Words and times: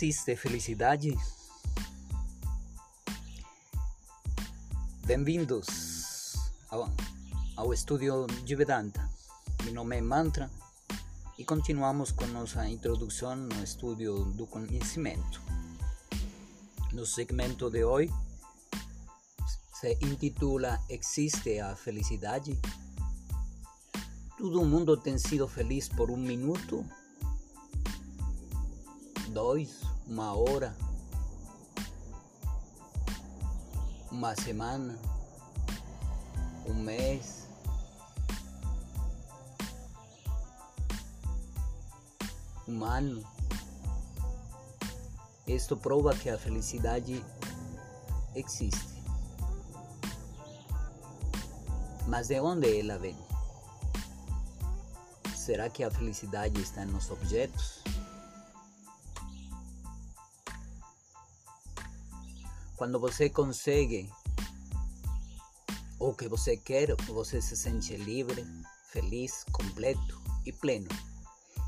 Existe 0.00 0.36
felicidade? 0.36 1.12
Bem-vindos 5.04 6.36
ao, 6.70 6.88
ao 7.56 7.74
estúdio 7.74 8.28
de 8.44 8.54
Vedanta. 8.54 9.10
Meu 9.64 9.74
nome 9.74 9.96
é 9.96 10.00
Mantra 10.00 10.48
e 11.36 11.44
continuamos 11.44 12.12
com 12.12 12.28
nossa 12.28 12.68
introdução 12.68 13.34
no 13.34 13.64
estúdio 13.64 14.22
do 14.36 14.46
conhecimento. 14.46 15.42
No 16.92 17.04
segmento 17.04 17.68
de 17.68 17.82
hoje 17.82 18.14
se 19.80 19.98
intitula 20.00 20.80
Existe 20.88 21.58
a 21.58 21.74
felicidade? 21.74 22.56
Todo 24.36 24.64
mundo 24.64 24.96
tem 24.96 25.18
sido 25.18 25.48
feliz 25.48 25.88
por 25.88 26.08
um 26.08 26.16
minuto 26.16 26.86
dois, 29.28 29.87
uma 30.08 30.34
hora, 30.34 30.74
uma 34.10 34.34
semana, 34.34 34.98
um 36.66 36.74
mês. 36.74 37.46
Um 42.66 42.84
ano. 42.84 43.22
Isto 45.46 45.76
prova 45.76 46.14
que 46.14 46.28
a 46.28 46.38
felicidade 46.38 47.24
existe. 48.34 49.02
Mas 52.06 52.28
de 52.28 52.40
onde 52.40 52.80
ela 52.80 52.98
vem? 52.98 53.16
Será 55.34 55.70
que 55.70 55.82
a 55.82 55.90
felicidade 55.90 56.60
está 56.60 56.84
nos 56.84 57.10
objetos? 57.10 57.82
Quando 62.78 63.00
você 63.00 63.28
consegue 63.28 64.08
o 65.98 66.14
que 66.14 66.28
você 66.28 66.56
quer, 66.56 66.94
você 67.08 67.42
se 67.42 67.56
sente 67.56 67.96
livre, 67.96 68.46
feliz, 68.92 69.44
completo 69.50 70.22
e 70.46 70.52
pleno. 70.52 70.88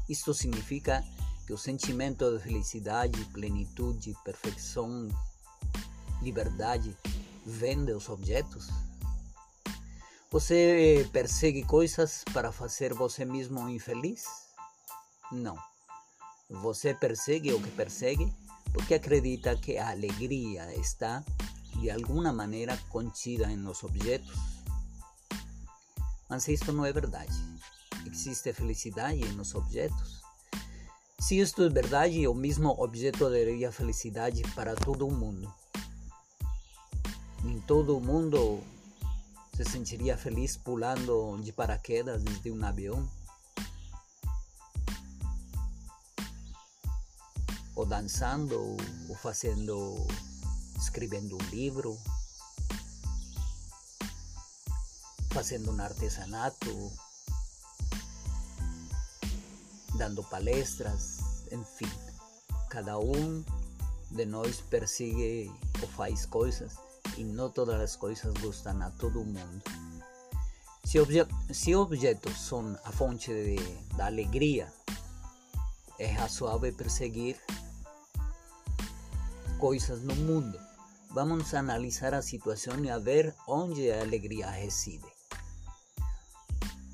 Isto 0.09 0.33
significa 0.33 1.05
que 1.45 1.53
o 1.53 1.59
sentimento 1.59 2.31
de 2.31 2.45
felicidade, 2.45 3.25
plenitude, 3.33 4.15
perfeição, 4.25 5.09
liberdade 6.23 6.97
vem 7.45 7.85
dos 7.85 8.09
objetos. 8.09 8.69
Você 10.31 11.11
persegue 11.13 11.65
coisas 11.65 12.23
para 12.33 12.53
fazer 12.53 12.95
você 12.95 13.25
mesmo 13.25 13.69
infeliz? 13.69 14.27
Não. 15.33 15.59
Você 16.49 16.95
persegue 16.95 17.53
o 17.53 17.61
que 17.61 17.71
persegue 17.73 18.33
porque 18.73 18.95
acredita 18.95 19.57
que 19.57 19.79
a 19.79 19.91
alegria 19.91 20.75
está 20.75 21.25
de 21.81 21.91
alguma 21.91 22.33
maneira 22.33 22.77
contida 22.89 23.51
em 23.51 23.57
los 23.57 23.83
objetos. 23.85 24.37
Mas 26.29 26.47
isto 26.49 26.73
não 26.73 26.85
é 26.85 26.93
verdade. 26.93 27.35
Existe 28.07 28.53
felicidade 28.53 29.25
los 29.33 29.55
objetos. 29.55 30.23
Se 31.19 31.39
isto 31.39 31.65
é 31.65 31.69
verdade, 31.69 32.27
o 32.27 32.35
mesmo 32.35 32.71
objeto 32.79 33.29
daria 33.29 33.71
felicidade 33.71 34.43
para 34.55 34.75
todo 34.75 35.07
o 35.07 35.13
mundo. 35.13 35.53
Em 37.45 37.61
todo 37.61 37.97
o 37.97 38.01
mundo 38.01 38.61
se 39.55 39.65
sentiria 39.65 40.17
feliz 40.17 40.57
pulando 40.57 41.39
de 41.43 41.53
paraquedas 41.53 42.23
desde 42.23 42.51
um 42.51 42.65
avião 42.65 43.09
ou 47.81 47.87
dançando, 47.87 48.77
ou 49.09 49.17
fazendo, 49.17 50.07
escrevendo 50.77 51.35
um 51.37 51.51
livro, 51.51 51.99
fazendo 55.31 55.73
um 55.73 55.81
artesanato, 55.81 56.93
dando 59.97 60.23
palestras, 60.25 61.47
enfim, 61.51 61.91
cada 62.69 62.99
um 62.99 63.43
de 64.11 64.27
nós 64.27 64.61
persegue 64.61 65.51
ou 65.81 65.89
faz 65.89 66.27
coisas 66.27 66.77
e 67.17 67.25
não 67.25 67.49
todas 67.49 67.81
as 67.81 67.97
coisas 67.97 68.31
gostam 68.43 68.83
a 68.83 68.91
todo 68.91 69.25
mundo. 69.25 69.63
Se, 70.85 71.01
obje 71.01 71.27
se 71.51 71.75
objetos 71.75 72.39
são 72.43 72.79
a 72.85 72.93
fonte 72.93 73.31
de, 73.31 73.57
da 73.97 74.07
alegria, 74.07 74.71
é 76.01 76.07
razoável 76.07 76.73
perseguir 76.73 77.39
coisas 79.61 80.03
no 80.03 80.17
mundo. 80.17 80.59
Vamos 81.11 81.53
analisar 81.53 82.15
a 82.15 82.23
situação 82.23 82.83
e 82.83 82.89
a 82.89 82.99
ver 82.99 83.35
onde 83.47 83.91
a 83.93 84.01
alegria 84.01 84.49
reside. 84.49 85.07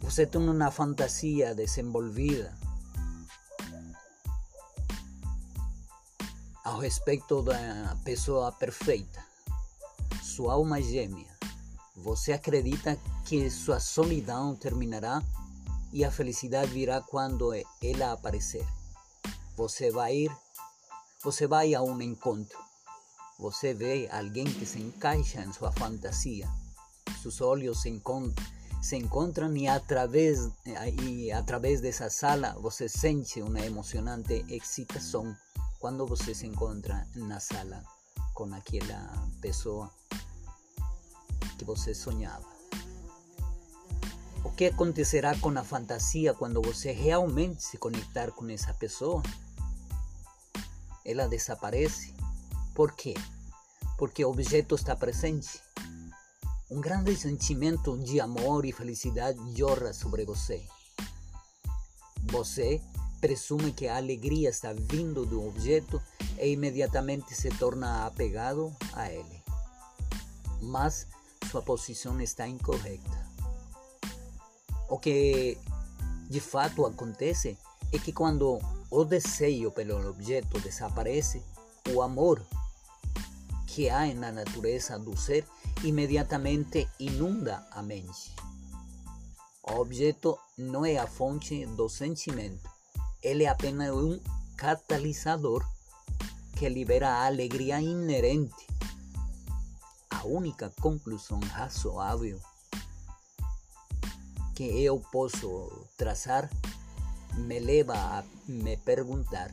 Você 0.01 0.27
tem 0.27 0.41
uma 0.41 0.71
fantasia 0.73 1.55
desenvolvida 1.55 2.53
ao 6.65 6.79
respeito 6.79 7.41
da 7.43 7.97
pessoa 8.05 8.51
perfeita, 8.51 9.25
sua 10.21 10.55
alma 10.55 10.83
gêmea. 10.83 11.33
Você 11.95 12.33
acredita 12.33 12.99
que 13.25 13.49
sua 13.49 13.79
solidão 13.79 14.57
terminará 14.57 15.23
e 15.93 16.05
a 16.05 16.11
felicidade 16.11 16.73
virá 16.73 17.01
quando 17.01 17.53
ela 17.81 18.13
aparecer. 18.13 18.67
Você 19.57 19.91
vai 19.91 20.17
ir 20.17 20.46
Você 21.27 21.49
vai 21.49 21.75
a 21.75 21.83
um 21.83 22.01
encontro. 22.01 22.57
Você 23.41 23.75
vê 23.75 24.09
alguém 24.13 24.45
que 24.45 24.65
se 24.65 24.79
encaixa 24.79 25.43
em 25.43 25.53
sua 25.53 25.73
fantasia. 25.73 26.49
Sus 27.21 27.41
olhos 27.41 27.83
se 27.83 27.89
encontram 27.89 28.45
se 28.81 28.95
encuentran 28.95 29.57
y 29.57 29.67
a 29.67 29.81
través 29.81 30.53
sala 32.11 32.55
você 32.61 32.89
sente 32.89 33.43
una 33.43 33.67
emocionante 33.67 34.45
excitación 34.49 35.37
cuando 35.81 36.07
você 36.07 36.33
se 36.33 36.47
encuentra 36.47 37.09
en 37.17 37.29
la 37.29 37.41
sala 37.41 37.83
con 38.33 38.55
aquella 38.55 39.11
persona 39.43 39.91
que 41.59 41.65
você 41.65 41.93
soñaba. 41.93 42.47
O 44.45 44.55
que 44.55 44.69
acontecerá 44.69 45.35
con 45.41 45.55
la 45.55 45.65
fantasía 45.65 46.35
cuando 46.35 46.63
você 46.63 46.93
realmente 46.93 47.63
se 47.63 47.79
conectar 47.79 48.31
con 48.31 48.49
esa 48.51 48.79
persona? 48.79 49.25
Ela 51.07 51.29
desaparece. 51.29 52.13
Por 52.75 52.93
quê? 52.93 53.15
Porque 53.97 54.25
o 54.25 54.31
objeto 54.31 54.75
está 54.75 54.97
presente. 54.97 55.63
Um 56.69 56.81
grande 56.81 57.17
sentimento 57.17 57.97
de 57.97 58.21
amor 58.21 58.67
e 58.67 58.73
felicidade 58.73 59.39
jorra 59.57 59.93
sobre 59.95 60.25
você. 60.25 60.67
Você 62.25 62.83
presume 63.21 63.73
que 63.73 63.87
a 63.87 63.97
alegria 63.97 64.51
está 64.51 64.73
vindo 64.73 65.25
do 65.25 65.47
objeto 65.47 66.03
e 66.39 66.49
imediatamente 66.49 67.35
se 67.35 67.49
torna 67.51 68.05
apegado 68.05 68.75
a 68.93 69.11
ele. 69.11 69.43
Mas 70.61 71.07
sua 71.51 71.63
posição 71.63 72.21
está 72.21 72.49
incorreta. 72.49 73.27
O 74.89 74.99
que 74.99 75.57
de 76.29 76.41
fato 76.41 76.85
acontece 76.85 77.57
é 77.93 77.99
que 77.99 78.13
quando 78.13 78.61
o 78.91 79.05
desejo 79.05 79.71
pelo 79.71 80.09
objeto 80.09 80.61
desaparece, 80.61 81.43
o 81.91 82.03
amor 82.03 82.43
que 83.67 83.91
há 83.91 84.07
na 84.15 84.33
natureza 84.33 84.99
do 84.99 85.17
ser 85.17 85.45
imediatamente 85.85 86.89
inunda 86.99 87.67
a 87.71 87.83
mente. 87.83 88.35
O 89.63 89.81
objeto 89.81 90.39
não 90.57 90.87
é 90.87 90.97
a 90.97 91.07
fonte 91.07 91.67
do 91.67 91.89
sentimento, 91.89 92.71
ele 93.23 93.45
é 93.45 93.49
apenas 93.49 93.91
um 93.91 94.21
catalisador 94.57 95.65
que 96.57 96.69
libera 96.69 97.11
a 97.11 97.27
alegria 97.27 97.81
inerente. 97.81 98.67
A 100.09 100.25
única 100.25 100.73
conclusão 100.81 101.41
razoável 101.41 102.41
que 104.55 104.65
eu 104.83 104.99
posso 105.13 105.87
traçar 105.99 106.49
me 107.37 107.61
leva 107.61 107.95
a 107.95 108.25
me 108.49 108.77
perguntar 108.79 109.53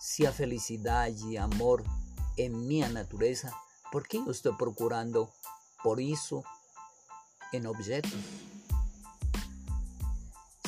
se 0.00 0.26
a 0.26 0.32
felicidade 0.32 1.26
e 1.26 1.38
amor 1.38 1.84
é 2.38 2.48
minha 2.48 2.88
natureza, 2.88 3.52
por 3.90 4.06
que 4.06 4.16
eu 4.16 4.30
estou 4.30 4.54
procurando 4.56 5.28
por 5.82 6.00
isso 6.00 6.42
em 7.52 7.66
objetos? 7.66 8.12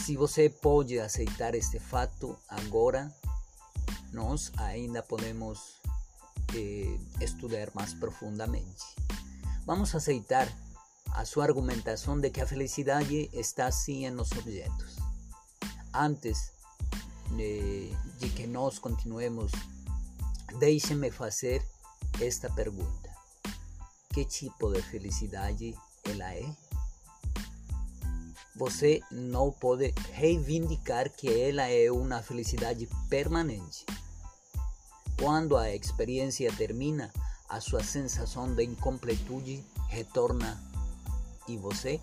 Se 0.01 0.17
você 0.17 0.51
pode 0.51 1.01
aceitar 1.01 1.55
este 1.55 1.79
fato 1.79 2.39
agora, 2.49 3.13
nós 4.13 4.53
ainda 4.59 5.03
podemos 5.03 5.81
eh, 6.55 6.99
estudar 7.21 7.71
mais 7.75 7.95
profundamente. 7.95 8.85
Vamos 9.65 9.95
aceitar 9.95 10.47
a 11.13 11.25
sua 11.25 11.45
argumentação 11.45 12.21
de 12.21 12.31
que 12.31 12.41
a 12.41 12.47
felicidade 12.47 13.31
está 13.33 13.71
sim 13.73 14.09
nos 14.11 14.31
objetos 14.33 15.04
antes 15.95 16.53
de, 17.37 17.91
de 18.19 18.29
que 18.31 18.47
nós 18.47 18.79
continuemos 18.79 19.53
Deixe-me 20.59 21.11
fazer 21.11 21.67
esta 22.21 22.49
pergunta: 22.49 23.11
Que 24.13 24.25
tipo 24.25 24.73
de 24.73 24.81
felicidade 24.83 25.75
ela 26.05 26.33
é? 26.33 26.49
Você 28.55 29.03
não 29.11 29.51
pode 29.51 29.93
reivindicar 30.13 31.11
que 31.11 31.29
ela 31.29 31.65
é 31.65 31.91
uma 31.91 32.23
felicidade 32.23 32.89
permanente. 33.09 33.85
Quando 35.19 35.57
a 35.57 35.75
experiência 35.75 36.53
termina, 36.53 37.13
a 37.49 37.61
sua 37.61 37.83
sensação 37.83 38.55
de 38.55 38.63
incompletude 38.63 39.65
retorna 39.89 40.63
e 41.49 41.57
você 41.57 42.01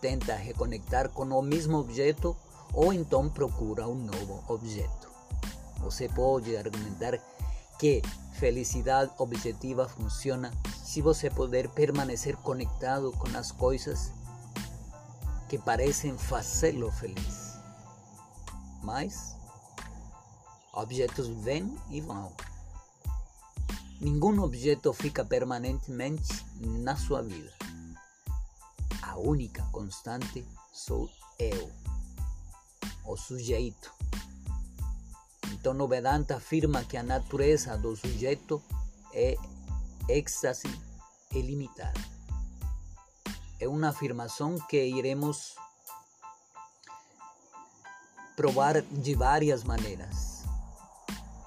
tenta 0.00 0.36
reconectar 0.36 1.08
com 1.08 1.24
o 1.24 1.42
mesmo 1.42 1.76
objeto 1.78 2.36
ou 2.74 2.92
então 2.92 3.28
procura 3.28 3.88
um 3.88 3.94
novo 3.94 4.44
objeto. 4.48 5.10
Você 5.78 6.08
pode 6.08 6.56
argumentar 6.56 7.18
que 7.78 8.02
felicidade 8.34 9.12
objetiva 9.18 9.88
funciona 9.88 10.52
se 10.82 11.00
você 11.00 11.30
puder 11.30 11.68
permanecer 11.68 12.36
conectado 12.36 13.12
com 13.12 13.28
as 13.36 13.52
coisas 13.52 14.12
que 15.48 15.58
parecem 15.58 16.16
fazê-lo 16.16 16.90
feliz. 16.90 17.54
Mas 18.82 19.36
objetos 20.72 21.28
vêm 21.28 21.76
e 21.90 22.00
vão. 22.00 22.32
Nenhum 24.00 24.42
objeto 24.42 24.92
fica 24.92 25.24
permanentemente 25.24 26.44
na 26.60 26.96
sua 26.96 27.22
vida. 27.22 27.52
A 29.02 29.16
única 29.16 29.62
constante 29.70 30.46
sou 30.72 31.08
eu, 31.38 31.70
o 33.04 33.16
sujeito. 33.16 33.92
Então, 35.52 35.74
no 35.74 35.86
Vedanta 35.88 36.36
afirma 36.36 36.84
que 36.84 36.96
a 36.96 37.02
natureza 37.02 37.76
do 37.76 37.96
sujeito 37.96 38.62
é 39.12 39.36
êxtase 40.08 40.68
ilimitada. 41.32 42.00
É 43.60 43.68
uma 43.68 43.88
afirmação 43.88 44.58
que 44.68 44.84
iremos 44.84 45.54
provar 48.36 48.82
de 48.82 49.14
várias 49.14 49.64
maneiras. 49.64 50.44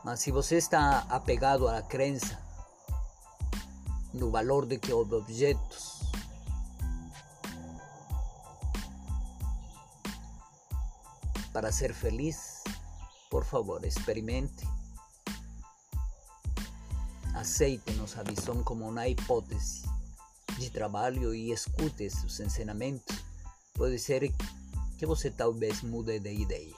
Mas 0.04 0.22
se 0.22 0.32
você 0.32 0.56
está 0.56 1.06
apegado 1.10 1.68
à 1.68 1.82
crença 1.82 2.40
no 4.14 4.32
valor 4.32 4.66
de 4.66 4.80
que 4.80 4.94
os 4.94 5.12
objetos 5.12 5.87
para 11.58 11.72
ser 11.72 11.92
feliz, 11.92 12.62
por 13.32 13.44
favor, 13.44 13.84
experimente. 13.84 14.64
Aceite 17.34 17.94
nossa 17.94 18.24
visão 18.24 18.64
como 18.64 18.88
uma 18.88 19.08
hipótese 19.08 19.82
de 20.60 20.70
trabalho 20.70 21.34
e 21.34 21.52
escute 21.52 22.12
seus 22.12 22.40
ensinamentos. 22.42 23.18
Pode 23.74 23.98
ser 23.98 24.32
que 25.00 25.06
você 25.08 25.32
talvez 25.32 25.82
mude 25.82 26.20
de 26.20 26.32
ideia. 26.32 26.76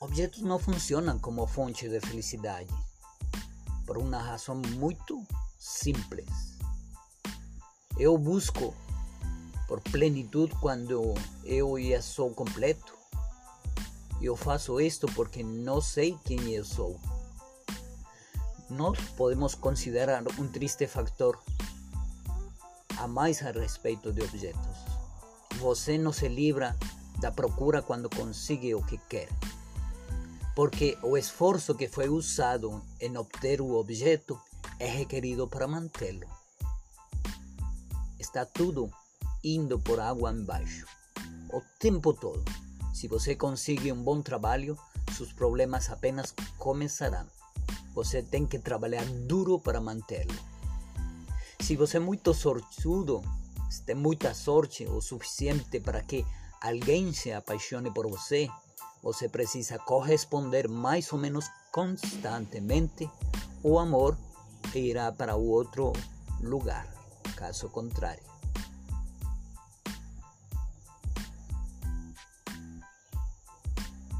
Objetos 0.00 0.42
não 0.42 0.58
funcionam 0.58 1.18
como 1.18 1.46
fonte 1.46 1.88
de 1.88 2.00
felicidade 2.00 2.74
por 3.86 3.96
uma 3.96 4.18
razão 4.18 4.56
muito 4.76 5.26
simples. 5.58 6.28
Eu 7.98 8.18
busco 8.18 8.74
por 9.68 9.80
plenitude 9.80 10.52
quando 10.60 11.14
eu 11.44 11.76
já 11.78 12.02
sou 12.02 12.30
completo. 12.30 12.96
Eu 14.20 14.34
faço 14.34 14.80
isto 14.80 15.06
porque 15.14 15.44
não 15.44 15.80
sei 15.80 16.18
quem 16.24 16.52
eu 16.52 16.64
sou. 16.64 16.98
Nós 18.68 18.98
podemos 19.16 19.54
considerar 19.54 20.24
um 20.38 20.48
triste 20.48 20.88
fator 20.88 21.38
a 22.96 23.06
mais 23.06 23.40
a 23.42 23.52
respeito 23.52 24.12
de 24.12 24.22
objetos. 24.22 24.78
Você 25.60 25.96
não 25.96 26.12
se 26.12 26.26
livra 26.26 26.76
da 27.20 27.30
procura 27.30 27.82
quando 27.82 28.10
consegue 28.10 28.74
o 28.74 28.82
que 28.82 28.98
quer 29.08 29.28
porque 30.58 30.98
o 31.04 31.16
esforço 31.16 31.72
que 31.76 31.86
foi 31.86 32.08
usado 32.08 32.82
em 33.00 33.16
obter 33.16 33.60
o 33.60 33.76
objeto 33.76 34.36
é 34.80 34.88
requerido 34.88 35.46
para 35.46 35.68
mantê-lo. 35.68 36.26
Está 38.18 38.44
tudo 38.44 38.90
indo 39.54 39.78
por 39.78 40.00
água 40.00 40.32
embaixo, 40.32 40.86
o 41.52 41.60
tempo 41.78 42.12
todo. 42.12 42.44
Se 42.92 43.06
você 43.08 43.34
consegue 43.34 43.92
um 43.92 44.02
bom 44.02 44.20
trabalho, 44.20 44.76
seus 45.16 45.32
problemas 45.32 45.88
apenas 45.90 46.34
começarão. 46.58 47.26
Você 47.94 48.22
tem 48.22 48.46
que 48.46 48.58
trabalhar 48.58 49.04
duro 49.26 49.58
para 49.58 49.80
mantê-lo. 49.80 50.34
Se 51.60 51.76
você 51.76 51.96
é 51.96 52.00
muito 52.00 52.32
sortudo, 52.34 53.22
tem 53.84 53.94
muita 53.94 54.34
sorte 54.34 54.84
o 54.86 55.00
suficiente 55.00 55.80
para 55.80 56.02
que 56.02 56.24
alguém 56.60 57.12
se 57.12 57.32
apaixone 57.32 57.90
por 57.90 58.08
você, 58.08 58.48
você 59.02 59.28
precisa 59.28 59.78
corresponder 59.78 60.68
mais 60.68 61.12
ou 61.12 61.18
menos 61.18 61.46
constantemente, 61.72 63.08
o 63.62 63.78
amor 63.78 64.16
irá 64.74 65.12
para 65.12 65.36
outro 65.36 65.92
lugar, 66.40 66.86
caso 67.36 67.68
contrário. 67.68 68.37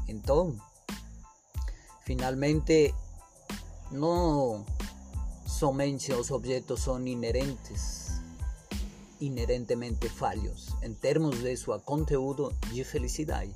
Então, 0.09 0.55
finalmente, 2.05 2.93
não 3.91 4.65
somente 5.45 6.11
os 6.13 6.31
objetos 6.31 6.81
são 6.81 7.05
inerentes, 7.05 8.21
inerentemente 9.21 10.09
falhos 10.09 10.69
em 10.81 10.93
termos 10.93 11.39
de 11.39 11.55
seu 11.57 11.79
conteúdo 11.81 12.53
de 12.71 12.83
felicidade 12.83 13.53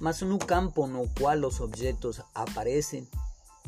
mas 0.00 0.20
no 0.22 0.38
campo 0.38 0.86
no 0.86 1.08
qual 1.10 1.38
os 1.44 1.60
objetos 1.60 2.20
aparecem 2.34 3.06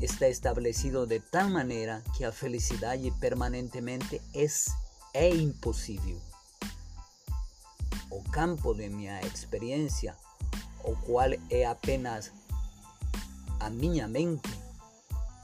está 0.01 0.29
estabelecido 0.29 1.07
de 1.07 1.21
tal 1.21 1.49
maneira 1.49 2.03
que 2.17 2.25
a 2.25 2.33
felicidade 2.33 3.11
permanentemente 3.21 4.21
é, 4.35 4.47
é 5.15 5.29
impossível. 5.29 6.21
O 8.11 8.23
campo 8.31 8.75
de 8.75 8.89
minha 8.89 9.21
experiência, 9.21 10.17
o 10.85 10.97
qual 10.97 11.31
é 11.51 11.65
apenas 11.65 12.31
a 13.61 13.71
minha 13.71 14.07
mente, 14.07 14.51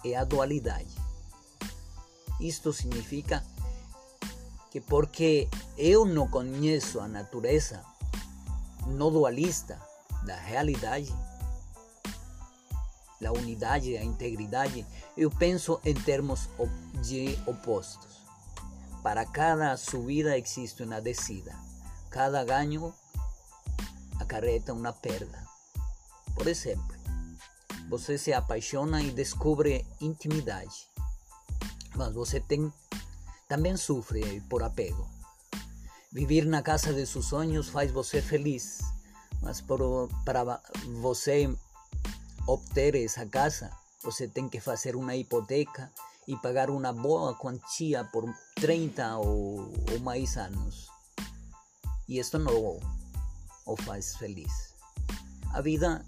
é 0.05 0.15
a 0.17 0.25
dualidade. 0.25 0.95
Isto 2.39 2.73
significa 2.73 3.45
que 4.71 4.81
porque 4.81 5.49
eu 5.77 6.05
não 6.05 6.29
conheço 6.29 7.01
a 7.01 7.09
natureza 7.09 7.85
não 8.87 9.11
dualista, 9.11 9.81
da 10.23 10.37
realidade, 10.37 11.15
da 13.21 13.33
unidade, 13.33 13.95
da 13.95 14.03
integridade, 14.03 14.87
eu 15.17 15.31
penso 15.31 15.81
em 15.85 15.95
termos 15.95 16.49
de 17.03 17.39
opostos. 17.47 18.21
Para 19.03 19.25
cada 19.25 19.77
subida 19.77 20.39
existe 20.39 20.83
uma 20.83 21.01
descida. 21.01 21.55
Cada 22.11 22.45
ganho 22.45 22.93
acarreta 24.21 24.73
uma 24.73 24.93
perda. 24.93 25.45
Por 26.35 26.47
exemplo, 26.47 26.97
você 27.89 28.17
se 28.17 28.33
apaixona 28.33 29.03
e 29.03 29.11
descobre 29.11 29.87
intimidade, 30.01 30.87
mas 31.97 32.15
você 32.15 32.39
tem 32.39 32.73
também 33.49 33.77
sofre 33.77 34.41
por 34.49 34.63
apego. 34.63 35.09
Viver 36.13 36.45
na 36.45 36.63
casa 36.63 36.93
de 36.93 37.05
seus 37.07 37.27
sonhos 37.27 37.69
faz 37.69 37.91
você 37.91 38.23
feliz, 38.23 38.79
mas 39.43 39.61
por, 39.61 40.09
para 40.25 40.61
você 41.01 41.53
obter 42.47 42.95
essa 42.95 43.27
casa, 43.27 43.71
você 44.03 44.29
tem 44.29 44.49
que 44.49 44.61
fazer 44.61 44.95
uma 44.95 45.17
hipoteca 45.17 45.91
e 46.29 46.37
pagar 46.37 46.71
uma 46.71 46.93
boa 46.93 47.35
quantia 47.35 48.05
por 48.05 48.25
30 48.57 49.19
ou, 49.19 49.73
ou 49.91 50.01
mais 50.01 50.37
anos. 50.37 50.89
E 52.09 52.19
isto 52.19 52.39
não 52.39 52.81
o 53.71 53.77
faz 53.77 54.17
feliz. 54.17 54.75
A 55.53 55.61
vida 55.61 56.05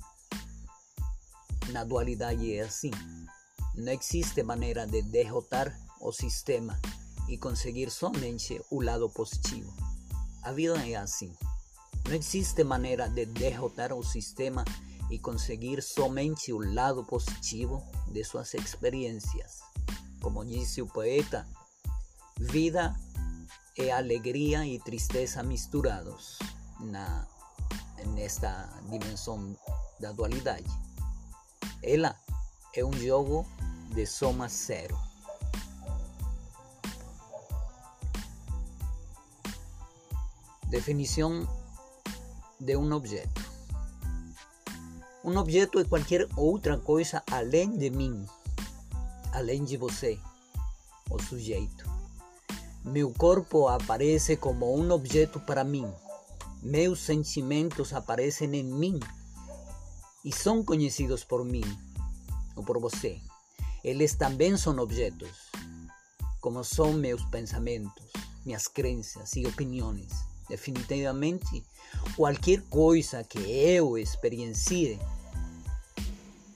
na 1.71 1.85
dualidade 1.85 2.53
é 2.55 2.63
assim. 2.63 2.91
Não 3.77 3.93
existe 3.93 4.43
maneira 4.43 4.87
de 4.87 5.03
derrotar 5.03 5.79
o 6.01 6.13
sistema 6.13 6.79
e 7.29 7.39
conseguir 7.39 7.91
somente 7.91 8.61
o 8.71 8.83
lado 8.83 9.09
positivo. 9.11 9.73
A 10.43 10.53
vida 10.53 10.77
é 10.87 10.97
assim. 10.97 11.33
Não 12.05 12.15
existe 12.15 12.65
maneira 12.65 13.09
de 13.09 13.27
derrotar 13.27 13.93
o 13.93 14.03
sistema 14.03 14.65
e 15.09 15.19
conseguir 15.21 15.83
somente 15.83 16.53
o 16.53 16.59
lado 16.59 17.05
positivo 17.05 17.81
de 18.09 18.25
suas 18.25 18.53
experiências. 18.55 19.61
Como 20.21 20.45
disse 20.45 20.83
o 20.83 20.87
poeta, 20.87 21.47
vida 22.41 22.95
é 23.79 23.93
alegria 23.93 24.67
e 24.67 24.81
tristeza 24.81 25.43
misturados 25.43 26.39
nesta 28.07 28.69
dimensão 28.89 29.57
da 30.01 30.13
dualidade. 30.13 30.71
Ela 31.83 32.17
é 32.75 32.85
um 32.85 32.93
jogo 32.93 33.47
de 33.91 34.07
soma 34.07 34.49
zero. 34.49 34.99
Definição 40.69 41.47
de 42.59 42.77
um 42.77 42.93
objeto. 42.93 43.43
Um 45.25 45.37
objeto 45.37 45.79
é 45.79 45.85
qualquer 45.85 46.27
outra 46.37 46.79
coisa 46.79 47.23
além 47.31 47.77
de 47.77 47.91
mim, 47.91 48.27
além 49.33 49.65
de 49.65 49.77
você, 49.77 50.19
o 51.11 51.21
sujeito. 51.23 51.89
Meu 52.85 53.13
corpo 53.13 53.69
aparece 53.69 54.37
como 54.37 54.75
um 54.75 54.91
objeto 54.91 55.39
para 55.39 55.63
mim. 55.63 55.89
Meus 56.63 57.01
sentimentos 57.01 57.93
aparecem 57.93 58.55
em 58.55 58.63
mim 58.63 59.01
e 60.25 60.33
são 60.33 60.65
conhecidos 60.65 61.25
por 61.25 61.45
mim 61.45 61.65
ou 62.55 62.63
por 62.63 62.81
você. 62.81 63.21
Eles 63.83 64.15
também 64.15 64.57
são 64.57 64.79
objetos, 64.79 65.51
como 66.41 66.63
são 66.63 66.93
meus 66.93 67.25
pensamentos, 67.25 68.07
minhas 68.47 68.69
crenças 68.69 69.35
e 69.35 69.45
opiniões. 69.45 70.13
Definitivamente, 70.49 71.65
qualquer 72.15 72.63
coisa 72.69 73.25
que 73.25 73.39
eu 73.39 73.99
experiencie 73.99 75.01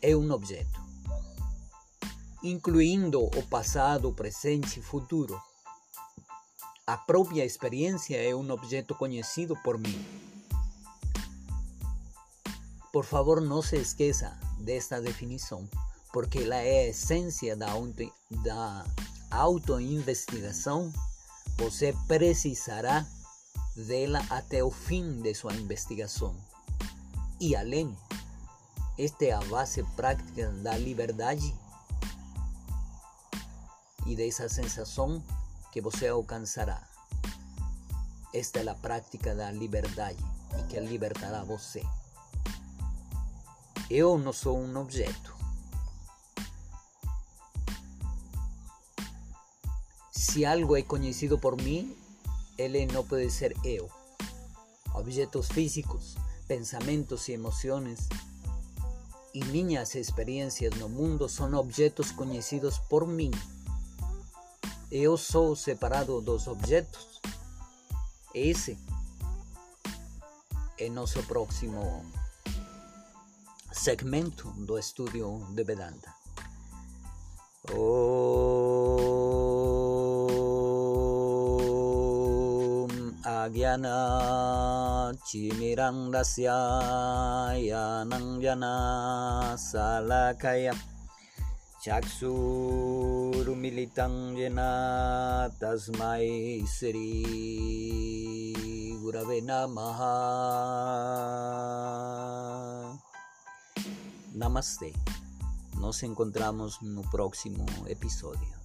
é 0.01 0.15
um 0.15 0.31
objeto, 0.31 0.81
incluindo 2.45 3.25
o 3.25 3.43
passado, 3.49 4.09
o 4.09 4.15
presente 4.15 4.79
e 4.79 4.83
futuro. 4.83 5.37
A 6.89 6.97
própria 6.97 7.45
experiência 7.45 8.17
é 8.17 8.33
um 8.33 8.49
objeto 8.49 8.95
conhecido 8.95 9.57
por 9.57 9.77
mim. 9.77 10.07
Por 12.93 13.05
favor, 13.05 13.41
não 13.41 13.61
se 13.61 13.75
esqueça 13.75 14.39
desta 14.61 15.01
definição, 15.01 15.69
porque 16.13 16.39
ela 16.39 16.55
é 16.55 16.83
a 16.83 16.87
essência 16.91 17.57
da, 17.57 17.73
auto, 17.73 18.13
da. 18.45 18.85
Você 21.59 21.93
precisará 22.07 23.05
dela 23.75 24.25
até 24.31 24.63
o 24.63 24.71
fim 24.71 25.21
de 25.21 25.35
sua 25.35 25.55
investigação. 25.55 26.37
E 27.41 27.57
além, 27.57 27.99
esta 28.97 29.25
é 29.25 29.33
a 29.33 29.41
base 29.41 29.83
prática 29.97 30.53
da 30.63 30.79
liberdade 30.79 31.53
e 34.07 34.15
dessa 34.15 34.49
sensação 34.49 35.21
que 35.77 35.81
você 35.83 36.09
alcançará. 36.09 36.83
Esta 38.33 38.61
é 38.61 38.67
a 38.67 38.75
prática 38.75 39.35
da 39.35 39.51
liberdade 39.51 40.17
e 40.59 40.63
que 40.69 40.81
libertará 40.81 41.45
você. 41.45 41.85
Eu 43.91 44.17
não 44.17 44.33
sou 44.33 44.59
um 44.59 44.75
objeto. 44.79 45.37
Se 50.11 50.47
algo 50.47 50.79
é 50.79 50.83
conhecido 50.83 51.39
por 51.39 51.61
mim, 51.61 51.95
ele 52.57 52.87
não 52.87 53.07
pode 53.07 53.31
ser 53.31 53.55
eu. 53.63 53.91
Objetos 54.95 55.49
físicos, 55.49 56.17
pensamentos 56.49 57.29
e 57.29 57.33
emoções 57.33 58.09
e 59.35 59.45
minhas 59.45 59.95
experiências 59.95 60.75
no 60.79 60.89
mundo 60.89 61.29
são 61.29 61.53
objetos 61.53 62.13
conhecidos 62.13 62.79
por 62.79 63.07
mim. 63.07 63.31
Eu 64.91 65.17
sou 65.17 65.57
separado 65.57 66.21
dos 66.21 66.47
objetos. 66.47 67.21
Esse 68.33 68.79
é 70.79 70.89
nosso 70.89 71.21
próximo 71.25 72.07
segmento 73.73 74.49
do 74.65 74.79
estudio 74.79 75.45
de 75.51 75.65
Vedanta. 75.65 76.15
Om 77.75 78.07
Agyana 83.25 85.13
Chimirang 85.27 86.13
Dasya 86.13 87.59
Yanang 87.59 88.41
Salakaya 89.59 90.96
Chaksur 91.87 93.47
Militang 93.55 94.35
Tasmai 95.55 96.67
Sri 96.67 97.23
Gurave 98.99 99.39
Namaha 99.39 100.19
Namaste. 104.35 104.91
Nos 105.79 106.03
encontramos 106.03 106.83
en 106.83 106.99
un 106.99 107.09
próximo 107.09 107.65
episodio. 107.87 108.56